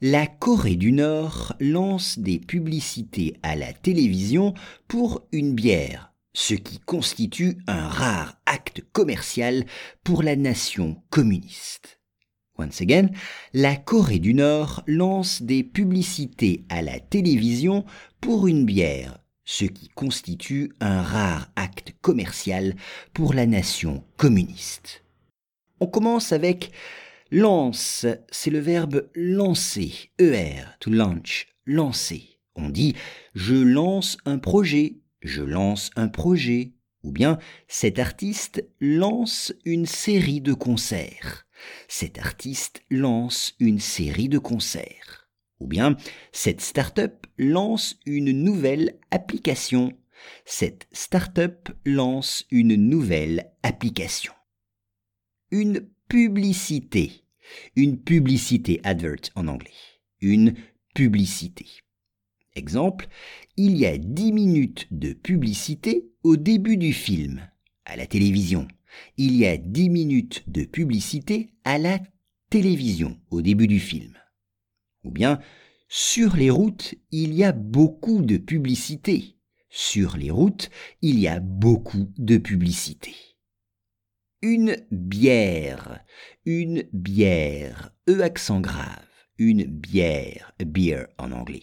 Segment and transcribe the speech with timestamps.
[0.00, 4.54] La Corée du Nord lance des publicités à la télévision
[4.88, 9.64] pour une bière, ce qui constitue un rare acte commercial
[10.04, 12.00] pour la nation communiste.
[12.58, 13.08] Once again,
[13.54, 17.84] la Corée du Nord lance des publicités à la télévision
[18.20, 22.76] pour une bière, ce qui constitue un rare acte commercial
[23.14, 25.02] pour la nation communiste.
[25.80, 26.70] On commence avec
[27.30, 32.40] lance, c'est le verbe lancer, ER, to launch, lancer.
[32.54, 32.94] On dit
[33.34, 40.40] je lance un projet, je lance un projet, ou bien cet artiste lance une série
[40.40, 41.46] de concerts.
[41.88, 45.28] Cet artiste lance une série de concerts.
[45.60, 45.96] Ou bien
[46.32, 49.92] cette start-up lance une nouvelle application.
[50.44, 54.32] Cette start-up lance une nouvelle application
[55.50, 57.22] une publicité.
[57.76, 59.70] Une publicité, advert en anglais.
[60.20, 60.54] Une
[60.92, 61.66] publicité.
[62.56, 63.06] Exemple,
[63.56, 67.48] il y a dix minutes de publicité au début du film,
[67.84, 68.66] à la télévision.
[69.18, 72.00] Il y a dix minutes de publicité à la
[72.50, 74.18] télévision au début du film.
[75.04, 75.38] Ou bien,
[75.88, 79.36] sur les routes, il y a beaucoup de publicité.
[79.68, 80.70] Sur les routes,
[81.02, 83.14] il y a beaucoup de publicité.
[84.42, 86.00] Une bière.
[86.46, 87.90] Une bière.
[88.08, 89.04] E accent grave.
[89.36, 90.54] Une bière.
[90.64, 91.62] Beer en anglais.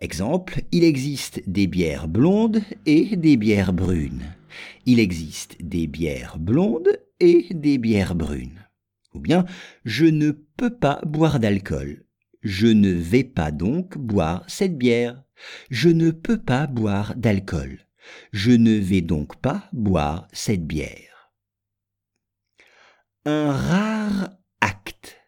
[0.00, 4.22] Exemple, il existe des bières blondes et des bières brunes.
[4.84, 8.64] Il existe des bières blondes et des bières brunes.
[9.14, 9.44] Ou bien,
[9.84, 12.04] je ne peux pas boire d'alcool.
[12.42, 15.24] Je ne vais pas donc boire cette bière.
[15.70, 17.80] Je ne peux pas boire d'alcool.
[18.30, 21.15] Je ne vais donc pas boire cette bière
[23.26, 25.18] un rare acte.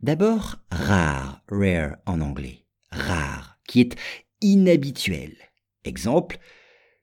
[0.00, 3.94] D'abord, rare, rare en anglais, rare, qui est
[4.40, 5.36] inhabituel.
[5.84, 6.38] Exemple,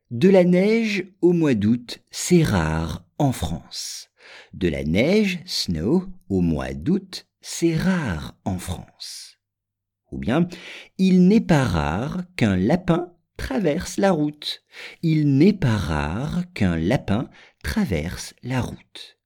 [0.09, 4.09] de la neige au mois d'août, c'est rare en France.
[4.53, 9.37] De la neige, snow, au mois d'août, c'est rare en France.
[10.11, 10.47] Ou bien,
[10.97, 14.63] il n'est pas rare qu'un lapin traverse la route.
[15.03, 17.29] Il n'est pas rare qu'un lapin
[17.63, 19.19] traverse la route.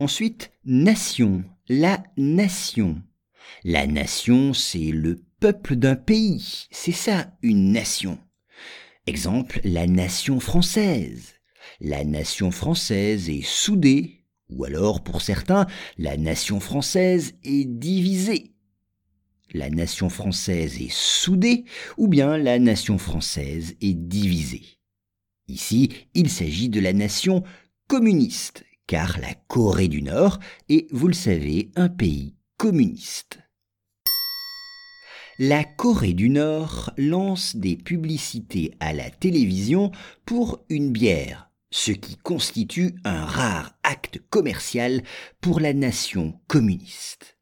[0.00, 3.02] Ensuite, nation, la nation.
[3.64, 6.68] La nation, c'est le peuple d'un pays.
[6.70, 8.18] C'est ça, une nation.
[9.06, 11.34] Exemple, la nation française.
[11.80, 15.66] La nation française est soudée, ou alors pour certains,
[15.96, 18.54] la nation française est divisée.
[19.52, 21.64] La nation française est soudée,
[21.96, 24.78] ou bien la nation française est divisée.
[25.48, 27.42] Ici, il s'agit de la nation
[27.88, 33.38] communiste, car la Corée du Nord est, vous le savez, un pays communiste.
[35.38, 39.92] La Corée du Nord lance des publicités à la télévision
[40.26, 45.02] pour une bière, ce qui constitue un rare acte commercial
[45.40, 47.37] pour la nation communiste.